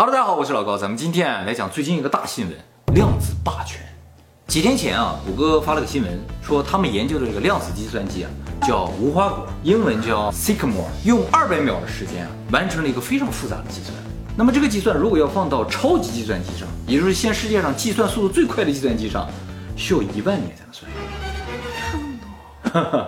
[0.00, 2.56] Hello，大家好，我是老高，咱们今天来讲最近一个大新闻——
[2.94, 3.80] 量子霸权。
[4.46, 8.30] 几天前啊，谷歌发了个新闻，说他们研究的这个量子计算机啊，
[8.62, 13.92] 叫无花果，英文叫 Sycamore，用二百秒的时间啊，完成了一个非常复杂的计算。
[14.36, 19.28] 那么这个计算如果要放到超级计算机上，也就是现世界上计算速度最快的计算机上，
[19.74, 20.88] 需要一万年才能算。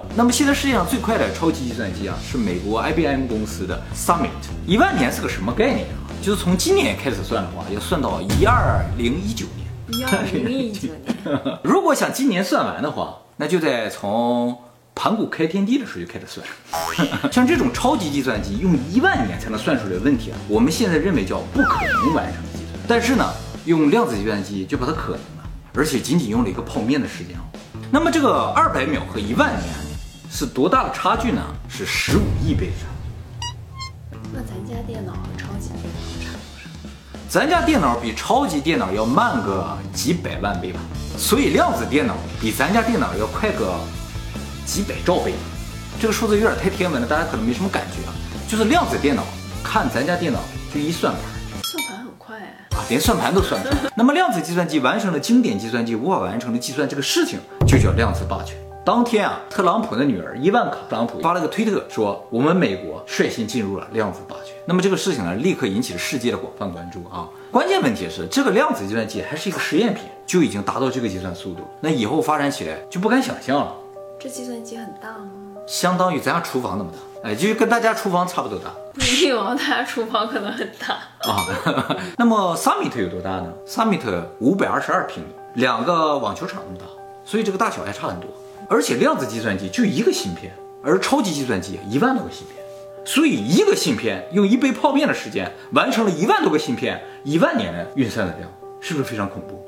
[0.16, 4.30] 那么现在世界上最快的超级计算机啊，是美国 IBM 公司的 Summit。
[4.66, 5.99] 一万年是个什么概念啊？
[6.22, 9.66] 就是从今年开始算的话，要算到一二零一九年。
[9.98, 14.56] 一二零一九年， 如果想今年算完的话，那就得从
[14.94, 16.46] 盘古开天地的时候就开始算。
[17.32, 22.78] 像这种超级计算机用一万年才能算出来的问题啊，我们现在认为叫不可能完成的计算。
[22.86, 23.26] 但是呢，
[23.64, 27.42] 用量子计算机就把它可能了，而且仅仅用了一个泡面的时间啊。
[27.90, 29.74] 那么这个二百秒和一万年
[30.30, 31.42] 是多大的差距呢？
[31.68, 33.46] 是十五亿倍的差距。
[34.32, 35.14] 那咱家电脑？
[37.30, 40.80] 咱家电脑比超级电脑要慢个几百万倍吧，
[41.16, 43.72] 所以量子电脑比咱家电脑要快个
[44.66, 45.32] 几百兆倍。
[46.00, 48.10] 这个数字有点太天文了，大家可能没什么感觉啊。
[48.48, 49.22] 就是量子电脑
[49.62, 50.40] 看咱家电脑
[50.74, 51.22] 就一算盘
[51.62, 53.78] 算盘很快，啊，连算盘都算不上。
[53.94, 58.56] 那么量子计算机完成了经典计算机无法完成的计算这个事情，就叫量子霸权。
[58.82, 64.54] 当天啊，特朗普的女儿伊万卡·特朗普发了个推特，说我们美国率先进入了量子霸权。
[64.64, 67.28] 那么这个事情呢，立刻引起了世界的广泛关注啊。
[67.50, 73.74] 关键问题是，这个量子计算机还是一个实验品，就已经达到这个计算速度，那以后发展起来就不敢想象了。
[74.18, 75.28] 这计算机很大吗？
[75.66, 80.94] 相当于咱家厨房那么大，哎，就跟大家厨房差不多大不一定哦，大家厨房可能很大。
[81.30, 81.46] 啊。
[82.16, 84.00] 那么 Summit 有多大呢？Summit
[84.38, 86.86] 五百二十二平米，两个网球场那么大，
[87.26, 88.28] 所以这个大小还差很多。
[88.70, 92.64] 而且量子计算机就一个芯片，而超级计算机一万多个芯片，
[93.04, 98.48] 所以一个芯片用一杯泡面的时间完成了一万多个芯片一万年的运算的量，
[98.80, 99.60] 是不是非常恐怖？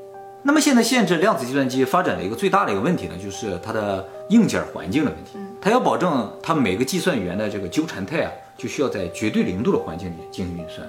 [0.45, 5.37] 那么现在限制量子计算机发展的一个最大的一个问题呢，就是它的硬件环境的问题。
[5.61, 10.87] 它要保证它每个计算元的这个纠缠态啊，就需要在绝对零度的环境里进行运算。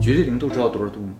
[0.00, 1.14] 绝对零度知道多少度吗？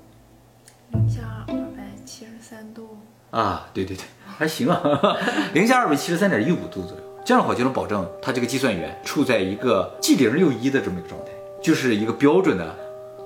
[0.91, 2.97] 零下二百七十三度，
[3.31, 4.05] 啊，对对对，
[4.39, 4.81] 还行啊，
[5.53, 7.03] 零下二百七十三点一五度左右。
[7.25, 12.73] 这样的话就能保证它这个计算员处在一个既零又一的这么一个状态，就是一个标准的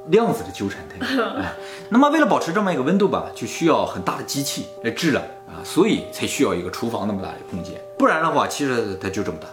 [0.09, 0.97] 量子的纠缠态。
[1.39, 1.53] 哎，
[1.91, 7.78] 那么为了保持这么一个温度吧，就需要很大的机器来制冷啊，所以才需要一个厨房那么大的空间。
[7.99, 9.49] 不然的话，其实它就这么大，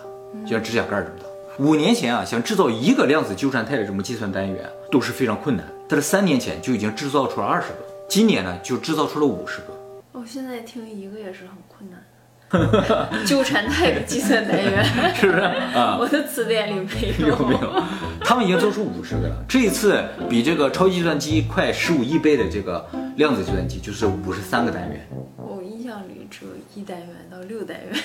[0.45, 1.25] 就像指甲盖儿这么大。
[1.63, 9.73] 五年前啊，想制造一个量子纠缠态的这么计算单元都是非常困难，但是三年前就已经制造出了二十个，今年呢就制造出了五十个。
[10.11, 12.03] 我现在听一个也是很困难。
[13.27, 14.83] 纠缠态的计算单元
[15.13, 15.97] 是不是啊？
[15.99, 17.27] 我的词典里没有。
[17.37, 17.83] 有没有？
[18.21, 19.45] 他们已经做出五十个了。
[19.47, 22.83] 这一次比这个超级计算机快十五亿倍的这个
[23.17, 25.07] 量子计算机，就是五十三个单元。
[25.37, 27.95] 我印象里只有一单元到六单元。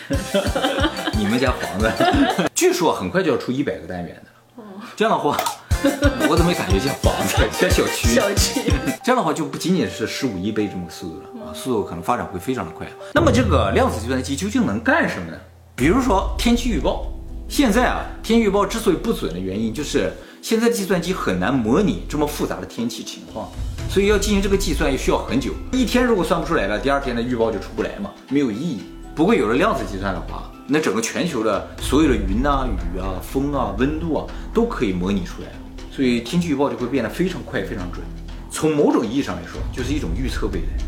[1.16, 1.90] 你们家房子，
[2.54, 4.64] 据说很快就要出一百个单元的了。
[4.94, 5.38] 这样的话，
[6.28, 8.08] 我怎么感觉像房子，像小区？
[8.08, 8.60] 小区。
[9.02, 12.86] 这样的话就不仅仅是十五亿倍这么个速度了啊，速度可能发展会非常的快。
[13.12, 15.36] 那么这个量子计算机究竟能干什么呢？
[15.76, 17.10] 比如说天气预报。
[17.46, 20.10] 现在啊，天气预报之所以不准的原因，就是
[20.40, 23.50] 现在计算机很难模拟这么复杂的天气情况，
[23.88, 25.52] 所以要进行这个计算也需要很久。
[25.70, 28.80] 一天如果算不出来了，第二天的预报就出不来嘛，没有意义。
[29.14, 35.48] 不过有了量子计算的话，那整个全球的所有的云啊、雨啊、风啊、温度啊都可以模拟出来，
[35.92, 38.02] 所以天气预报就会变得非常快、非常准。
[38.50, 40.84] 从某种意义上来说，就是一种预测未来，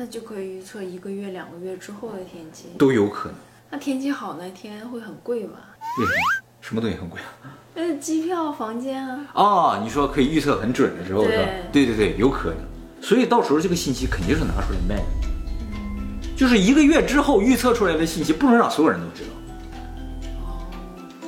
[0.00, 2.66] 那就可以预测一个月、两个月之后的天气。
[2.78, 3.38] 都有可能。
[3.68, 5.54] 那天气好那天会很贵吗？
[5.98, 6.16] 为什么？
[6.60, 7.50] 什么东西很贵啊？
[7.74, 9.26] 呃，机票、房间啊。
[9.34, 11.42] 哦，你说可以预测很准的时候是吧？
[11.72, 12.58] 对对对，有可能。
[13.02, 15.02] 所以到时候这个信息肯定是拿出来卖的。
[15.72, 19.30] 嗯就是一个月之后预测出来的信息，不能让所有人都知道。
[20.46, 20.62] 哦，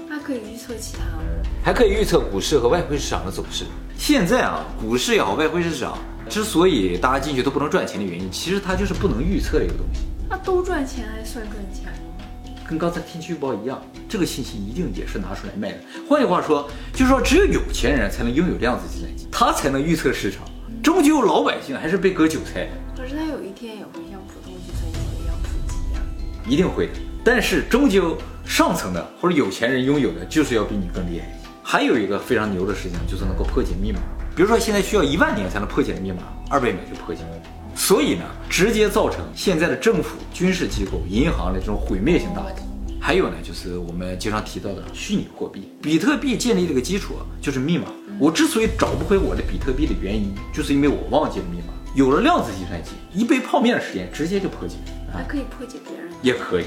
[0.08, 1.22] 那可以预测其他吗？
[1.64, 3.64] 还可以预测股市和外汇市场的走势。
[3.98, 5.98] 现在啊，股市也好，外汇市场
[6.30, 10.02] 之所以大家进去都不能赚钱的原因，其实它就是不能预测的一个东西。
[10.28, 12.24] 那都赚钱还算赚钱吗？
[12.68, 15.78] 跟刚才天气预报一样，这个信息一定也是拿出来卖的。
[16.08, 20.44] 换句话说，就是说只有有钱人才能拥有量子计算机，他才能预测市场。
[20.80, 22.70] 终究老百姓还是被割韭菜的。
[22.96, 26.00] 可是他有一天也会像普通计算机一样普及呀、
[26.46, 26.92] 一定会的。
[27.24, 28.16] 但是终究
[28.46, 31.48] 上层的或者有钱人拥有的就是要比你更厉害一些。
[31.62, 33.98] 还有一个非常牛的事情，就是能够破解密码。
[34.40, 37.28] 比如说现在需要一万年才能破解的密码，二百秒就破解了。
[37.74, 42.62] 所以呢，直接造成现在的政府、军事机构、银行的这种毁灭性打击。
[42.98, 45.70] 还有呢，就是我们经常提到的虚拟货币。
[45.82, 47.88] 比特币建立这个基础就是密码。
[48.18, 51.74] 我之所以找不回我的比特币的原因，就是因为我忘记了密码。
[51.94, 54.76] 有了量子计算机，一杯泡面的时间直接就破解，
[55.12, 56.10] 还可以破解别人。
[56.22, 56.64] 也可以。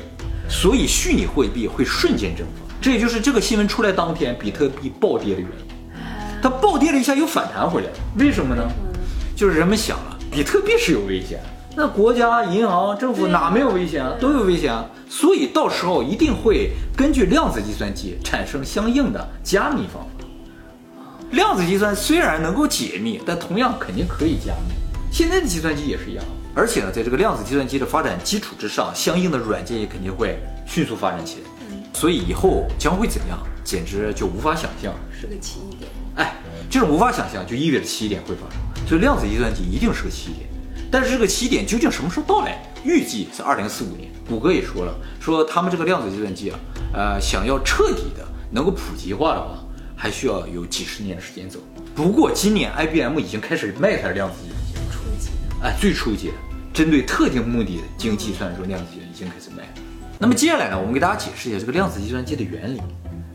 [0.48, 5.73] 所以虚拟货币会瞬间蒸发，这也就是这个新闻出来当天比特币暴跌的原因。
[6.44, 8.70] 它暴跌了一下又反弹回来，为什么呢？
[9.34, 11.40] 就是人们想了，比特币是有危险，
[11.74, 14.14] 那国家、银行、政府哪没有危险啊？
[14.20, 14.86] 都有危险啊！
[15.10, 20.26] 所以到时候一定会根据量子计算机产生相应的加密方法。
[21.32, 24.74] 量子计算虽然能够解密，但同样肯定可以加密。
[25.14, 30.38] 现在的计算机也是一样，而且呢，在这个量子计算机的发展基础之上，相应的软件也肯定会
[30.68, 31.50] 迅速发展起来。
[31.94, 34.94] 所以以后将会怎样，简直就无法想象。
[35.18, 35.90] 是个奇异点。
[36.16, 36.34] 哎，
[36.70, 38.88] 这种无法想象就意味着奇点会发生。
[38.88, 40.48] 所以量子计算机一定是个奇点。
[40.92, 42.62] 但是这个奇点究竟什么时候到来？
[42.84, 44.12] 预计是二零四五年。
[44.28, 46.60] 谷歌也说了，说他们这个量子计算机啊，
[46.94, 49.60] 呃，想要彻底的能够普及化的话。
[49.96, 51.60] 还需要有几十年的时间走。
[51.96, 56.34] 不过今年 IBM 已经开始卖它的量子计算机，初级的，哎，最初级的，
[56.74, 59.64] 针对特定目的进行计算的时候，量子计算已经开始卖。
[60.20, 62.80] 那么接下来呢，我们给大家解释一下这个量子计算机的原理，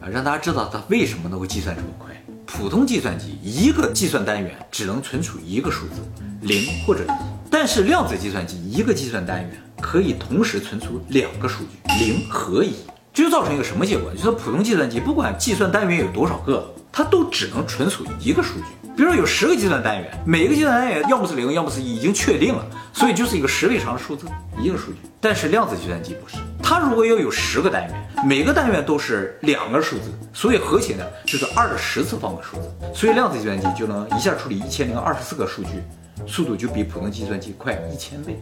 [0.02, 2.14] 啊，让大家知道它为什么能够计算这么快。
[2.50, 6.00] 普通计算机一个计算单元只能存储一个数字，
[6.40, 7.08] 零或者一，
[7.50, 9.50] 但是量子计算机一个计算单元
[9.82, 12.72] 可以同时存储两个数据，零和一。
[13.12, 14.10] 这就造成一个什么结果？
[14.14, 18.64] 就是普通计算机不管计算单元有多少个，它都只能存储一个数据。
[18.96, 24.26] 比如说有十个计算单元，每一个计算单元要么是零，要么是，已经确定了，所以就是一个十位长的数字，
[24.60, 24.98] 一个数据。
[25.20, 35.80] 但是量子计算机不是，它如果要有十个单元，每个单元都是两个数字，所以合起来就是二的十次方个数字，所以量子计算机就能一下处理一千零二十四个数据，
[36.26, 38.36] 速度就比普通计算机快一千倍。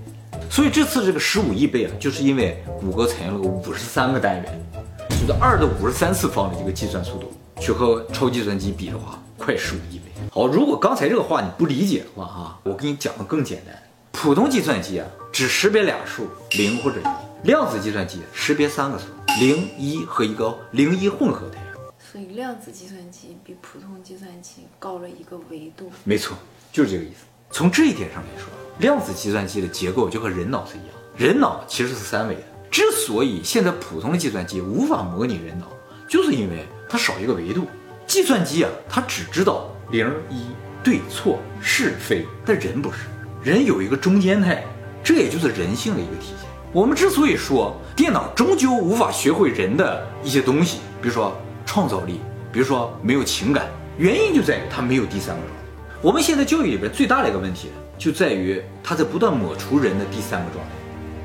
[0.48, 4.66] 所以这次这个十五亿倍啊，就是因为谷歌采用了个五十三个单元，
[5.10, 7.30] 就是二的五十三次方的一个计算速度，
[7.60, 10.04] 去和超计算机比的话，快十五亿倍。
[10.30, 13.74] 好，如果刚才这个话你不理解的话哈，我给你讲的更简单。
[14.12, 17.04] 普通计算机啊，只识别俩数，零或者一；
[17.44, 19.04] 量子计算机识别三个数，
[19.40, 21.56] 零、一和一个零一混合的。
[21.98, 25.90] 所以量子计算机比普通计算机高了一个维度。
[26.04, 26.36] 没错，
[26.72, 27.24] 就是这个意思。
[27.50, 28.48] 从这一点上来说。
[28.78, 32.42] 量子计算机的结构就和人脑是一样，人脑其实是三维的。
[32.70, 35.66] 之所以现在普通的计算机无法模拟人脑，
[36.06, 37.66] 就是因为它少一个维度。
[38.06, 40.46] 计算机啊，它只知道零一
[40.82, 42.98] 对错是非，但人不是，
[43.42, 44.64] 人有一个中间态，
[45.02, 46.48] 这也就是人性的一个体现。
[46.72, 52.20] 我们之所以说电脑终究无法学会人的一些东西，比如说创造力，
[52.52, 53.66] 比如说没有情感，
[53.98, 55.56] 原因就在于它没有第三个状态。
[56.02, 57.70] 我们现在教育里边最大的一个问题。
[57.98, 60.70] 就在于他在不断抹除人的第三个状态，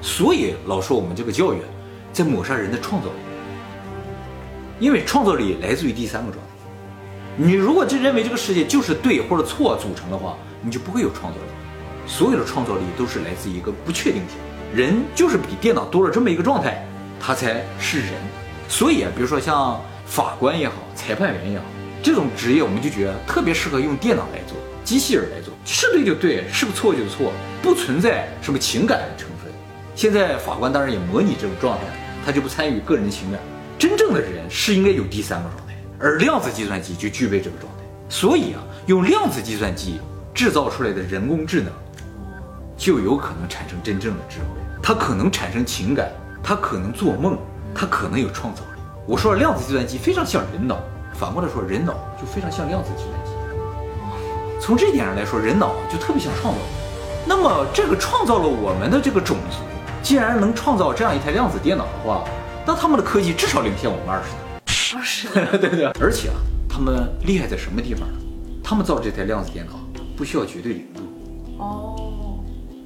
[0.01, 1.57] 所以老说我们这个教育
[2.13, 3.13] 在抹杀人的创造力，
[4.81, 6.51] 因为创造力来自于第三个状态。
[7.38, 11.45] 你如果真认为这个世界就是对或者错组成的话，你就不会有创造力。
[12.07, 14.38] 所有的创造力都是来自一个不确定性，
[14.74, 16.83] 人就是比电脑多了这么一个状态，
[17.19, 18.10] 他才是人。
[18.68, 21.66] 所以啊，比如说像法官也好，裁判员也好，
[22.01, 24.57] 这种职业我们就觉得特别适合用电脑来做。
[24.83, 27.31] 机器人来做是对就对，是不错就错，
[27.62, 29.54] 不存在什么情感成分。
[29.95, 31.83] 现在法官当然也模拟这种状态，
[32.25, 33.39] 他就不参与个人情感。
[33.81, 37.80] 真正的人是应该有第三个状态，而量子计算机就具备这个状态。
[38.10, 40.00] 所以啊，用量子计算机
[40.36, 41.74] 制造出来的人工智能，
[42.78, 44.45] 就有可能产生真正的智慧。
[44.83, 46.11] 它可能产生情感，
[46.44, 47.35] 它可能做梦，
[47.73, 48.81] 它可能有创造力。
[49.07, 50.78] 我说了，量子计算机非常像人脑，
[51.16, 53.31] 反过来说，人脑就非常像量子计算机。
[54.64, 56.59] 从这点上来说，人脑就特别像创造。
[57.26, 59.57] 那么，这个创造了我们的这个种族，
[60.04, 62.23] 既然能创造这样一台量子电脑的话，
[62.65, 64.39] 那他们的科技至少领先我们二十年。
[64.95, 65.85] 二十年， 对对。
[65.99, 66.35] 而且啊，
[66.69, 68.18] 他们厉害在什么地方呢？
[68.63, 69.73] 他们造这台量子电脑
[70.15, 71.01] 不需要绝对零度。
[71.57, 72.39] 哦，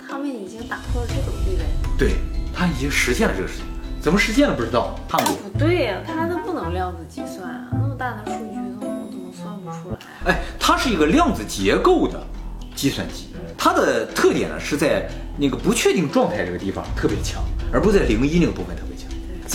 [0.08, 1.65] 他们已经打破了这种壁垒。
[1.98, 2.15] 对，
[2.53, 3.65] 他已经实现了这个事情。
[4.01, 5.00] 怎么实现的不知道。
[5.08, 10.34] 他们不对呀，他都不能量子计算啊，那么大的数据都怎么算不出来？
[10.34, 10.41] 哎。
[10.67, 12.20] 它是一个量子结构的
[12.75, 18.95] 计算机，它的特点呢是在那个不确定状态这个地方特别强，而不是在零一那个部分特别强。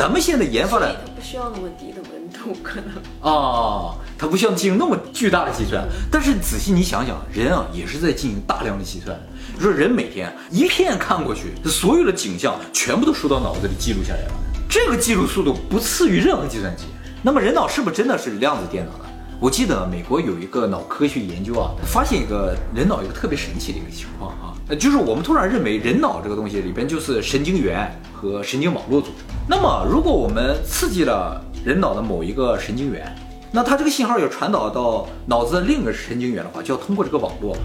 [0.00, 2.90] 咱们现在研发的不需要那么低的温度，可能
[3.20, 5.86] 啊，它不需要进行那么巨大的计算。
[6.10, 9.14] 但是仔细你想想，人啊也是在进行大量的计算。
[9.54, 14.32] 你说人每天一片看过去，所有的景象全部都输到脑子里记录下来了，
[14.70, 16.84] 这个记录速度不次于任何计算机。
[17.20, 19.04] 那么人脑是不是真的是量子电脑呢？
[19.40, 29.14] 我记得美国有一个脑科学研究啊，发现一个人脑一个特别神奇的一个情况啊，就是我们突然认为人脑这个东西里边就是神经元和神经网络组成。
[29.48, 33.10] 那么如果我们刺激了人脑的某一个神经元，
[33.50, 37.56] 那它这个信号要传导到脑子的另一个神经元的话，就要通过这个网络。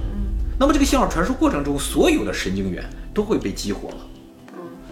[0.58, 3.98] 那么这个信号传输过程中，所有的神经元都会被激活了。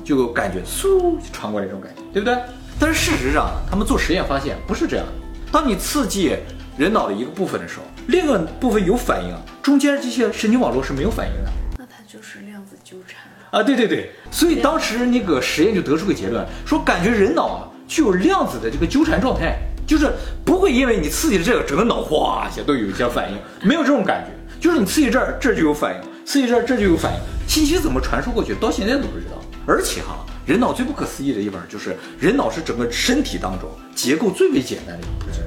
[0.04, 2.38] 就感觉嗖就传过来这种感觉，对不对？
[2.78, 5.14] 但是事实上，他们做实验发现不是这样的。
[5.50, 6.36] 当你刺激
[6.76, 13.22] 人脑的一个部分的时候，另一个部分有反应啊，中间这些神经网络是没有反应的那它就是量子纠缠。
[13.52, 13.62] 啊。
[13.62, 20.12] 对对对，所以当时那个实验就得出个结论，说感觉人脑啊具有量子的这个纠缠状态，就是
[20.44, 23.38] 不会因为你刺激了这个，整个脑哗一下都有一些反应，
[23.68, 29.40] 没有这种感觉，就是你刺激这儿，这儿就有反应，刺激这儿，这儿就有反应，信息怎么传输过去，到现在都不知道。
[29.68, 35.44] 而且哈，人脑最不可思议的地方就是，人脑是整个身体当中结构最为简单的一个部件。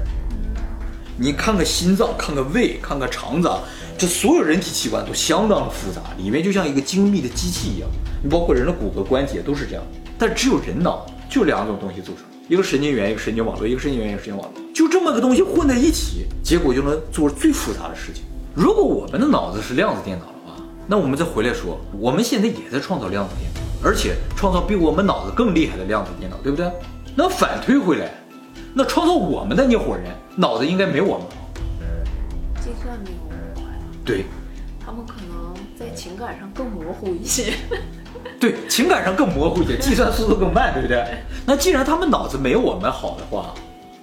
[1.18, 3.50] 你看个心脏，看个胃，看个肠子，
[3.96, 7.88] 这所有人体器官都相当的复杂，里面就像一个精密的机器一样。
[8.22, 9.82] 你包括人的骨骼关节都是这样，
[10.18, 18.24] 但只有人脑就两种东西组成，一个神经元，一个神经网络，一个神经元，一个神经网络，就这么个东西混在一起，结果就能做最复杂的事情。
[18.54, 26.70] 如果我们的脑子是量子电脑的话，那我们再回来说，我们现在也在创造量子电脑，而且创造比我们脑子更厉害的量子电脑，对不对？
[27.14, 28.12] 那反推回来，
[28.78, 30.04] 那创造我们的那伙人
[30.36, 31.48] 脑子应该没我们好。
[32.60, 33.62] 计算没有我们快，
[34.04, 34.26] 对，
[34.84, 37.54] 他们可能在情感上更模糊一些。
[38.38, 41.02] 对，情感上更模糊一些，计算速度更慢，对不对？
[41.46, 43.54] 那既然他们脑子没我们好的话，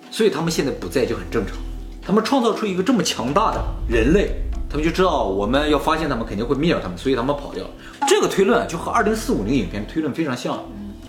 [0.10, 1.56] 所以他们现在不在就很正常。
[2.01, 4.32] 他们创造出一个这么强大的人类，
[4.68, 7.70] 他们就知道我们要发现他们肯定会灭掉他们，所以他们跑掉了。
[8.08, 10.60] 这个推论啊就和二零四五零影片推论非常像。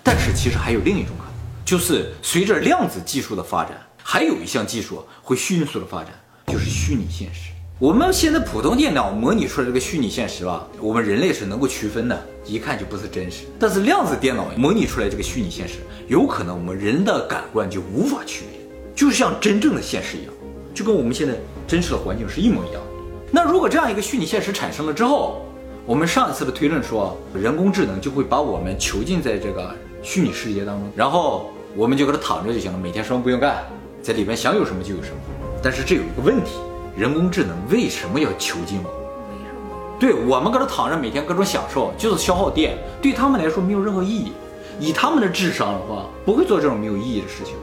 [0.03, 1.24] 但是其实还有另一种可能，
[1.65, 3.71] 就是随着量子技术的发展，
[4.03, 6.13] 还有一项技术会迅速的发展，
[6.45, 7.49] 就是虚拟现实。
[7.79, 13.45] 我们现在普通电脑模拟出来这个虚拟现实吧，我们人类是能够区分的，一看就不是真实。
[13.59, 18.59] 但是量子电脑模拟出来这个虚拟现实，有可能我们人的感官就无法区别，
[18.95, 20.33] 就像真正的现实一样，
[20.71, 21.33] 就跟我们现在
[21.67, 22.87] 真实的环境是一模一样的。
[23.31, 25.41] 那如果这样一个虚拟现实产生了之后，
[25.87, 33.65] 我们上一次的推论说，人工智能就会把我们囚禁在这个虚拟世界当中，然后我们就搁这躺着就行了，每天什么不用干，
[34.01, 35.17] 在里面想有什么就有什么。
[35.61, 36.53] 但是这有一个问题，
[36.95, 38.91] 人工智能为什么要囚禁我们？
[39.29, 44.31] 没什么，对我们搁这躺着，每天各种享受，就是消耗电，对他们来说没有任何意义。
[44.79, 47.55] 以他们的智商的话，不会做这种没有意义的事情。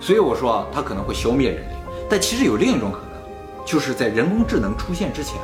[0.00, 1.74] 所以我说啊，它可能会消灭人类。
[2.08, 5.36] 但其实有另一种可能，就是在人工智能出现之前，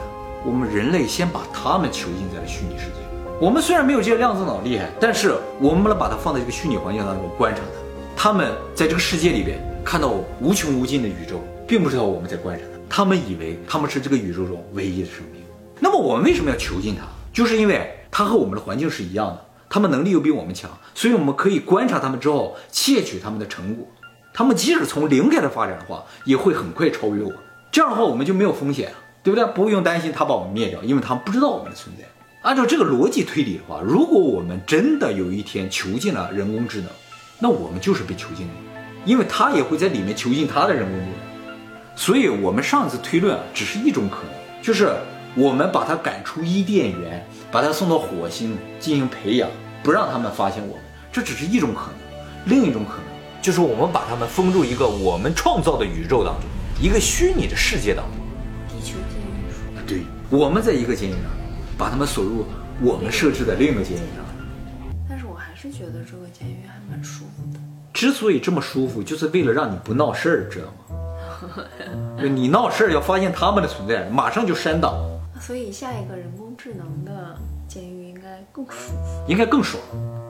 [0.43, 3.05] 我们人类先把他们囚禁在了虚拟世界。
[3.39, 7.81] 我们虽然没有这些量子脑厉害，但是我们把它放在这个虚拟环境当中观察它，
[8.19, 15.43] 他们在这个世界里边看到无穷无尽的宇宙，并不知道我们在观察它，他们以为他们是这个宇宙中唯一的生命。
[15.79, 17.03] 那么我们为什么要囚禁它？
[17.31, 23.87] 就是因为它和我们的环境是一样的，他们能力又比我们强，所以我们可以观察他们之后窃取他们的成果。
[24.33, 27.33] 他们即使从零开始发展的话，也会很快超越我。
[27.71, 28.91] 这样的话，我们就没有风险，
[29.23, 29.47] 对不对？
[29.53, 32.05] 不用担心他把我们灭掉，因为他们不知道我们的存在。
[32.41, 36.89] 按照这个逻辑推理的话，如果我们真的有一天囚禁了人工智能，
[37.39, 38.53] 那我们就是被囚禁的，
[39.05, 41.27] 因为他也会在里面囚禁他的人工智能。
[41.95, 44.95] 所以，我们上次推论啊，只是一种可能，就是
[45.35, 49.49] 我们把他赶出伊甸园，把他送到火星进行培养，
[49.83, 51.95] 不让他们发现我们，这只是一种可能。
[52.47, 53.05] 另一种可能
[53.43, 56.45] 就是我们把他们封入一个我们创造的宇宙当中，
[56.81, 58.15] 一个虚拟的世界当中。
[58.69, 59.87] 地球监狱术。
[59.87, 60.01] 对，
[60.31, 61.23] 我们在一个监狱上，
[61.79, 62.47] 把他们锁入
[62.81, 64.25] 我们设置的另一个监狱上。
[65.09, 67.61] 但是我还是觉得这个监狱还蛮舒服的。
[67.93, 71.65] 之所以这么舒服，就是为了让你不闹事儿，知道吗？
[72.21, 74.95] 就 你闹事儿要发现他们的存在，马上就删档，
[75.41, 77.37] 所以下一个人工智能的
[77.69, 79.25] 监狱应该更舒服。
[79.29, 79.83] 应该更爽。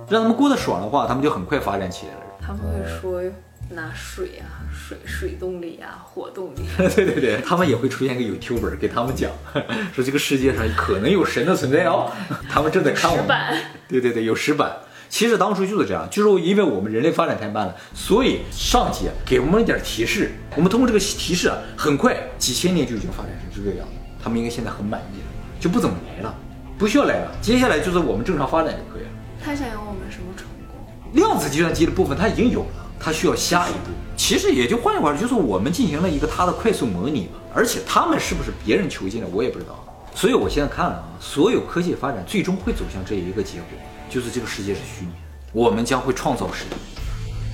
[0.09, 2.21] 让他们过得爽的话，他们就很快发展起来了。
[2.41, 3.21] 他们会说
[3.69, 6.63] 拿水啊，水水动力啊，火动力。
[6.95, 9.33] 对对对，他们也会出现一个 YouTuber 给他们讲，
[9.93, 12.13] 说这个世界上可能有神的存在哦，
[12.49, 13.25] 他们正在看我们。
[13.25, 13.55] 石板
[13.89, 14.71] 对对对，有石板。
[15.09, 23.95] 其实当初就是这样，就是因为我们人类发展太慢了，所以上级给我们一点提示，我们通过这个提示啊，很快几千年就已经发展成这个样子。
[24.23, 25.27] 他们应该现在很满意了，
[25.61, 26.35] 就不怎么来了，
[26.77, 27.31] 不需要来了。
[27.41, 29.09] 接下来就是我们正常发展就可以了。
[29.43, 30.77] 他想要我们什么成功？
[31.13, 33.91] 量子计算机的部分它已经有了，它需要下一步。
[34.17, 37.39] 其实也就换句话说，就是我们进行了一个它的快速模拟嘛。
[37.55, 39.83] 而且他们是不是别人囚禁的，我也不知道。
[40.15, 45.19] 所以我现在看了啊，所有科技发展最终会走向这一个结果，就是这个世界是虚拟的，
[45.53, 46.67] 我们将会创造神，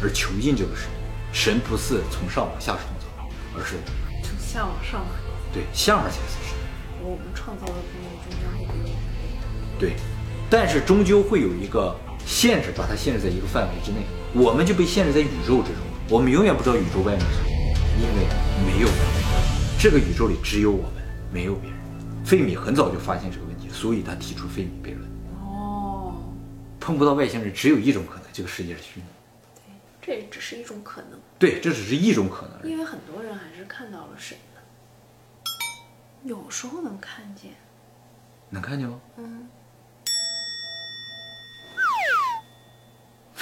[0.02, 0.88] 而囚禁这个神。
[1.32, 3.06] 神不是从上往下创造，
[3.56, 3.76] 而是
[4.22, 5.18] 从下往上海，
[5.52, 6.56] 对，向上才是神。
[7.02, 8.92] 我们创造的东西终将会被。
[9.78, 9.96] 对，
[10.50, 14.04] 但是终究会有一个限制，把它限制在一个范围之内，
[14.34, 17.48] 我们就被限制在宇宙之中，我们永远不知道宇宙外面是什么，
[17.98, 18.26] 因为
[18.66, 18.96] 没有人，
[19.80, 21.78] 这个宇宙里只有我们，没有别人。
[22.24, 25.11] 费米很早就发现这个问题，所以他提出费米悖论，哦，
[26.82, 29.06] 碰不到外星人，只有一种可能，这个世界是虚拟。
[30.00, 31.12] 对，这也只是一种可能。
[31.38, 32.68] 对，这只是一种可能。
[32.68, 34.60] 因为很多人还是看到了神的，
[36.24, 37.52] 有时候能看见。
[38.50, 39.00] 能看见吗？
[39.16, 39.48] 嗯。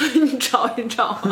[0.22, 1.18] 你找一找。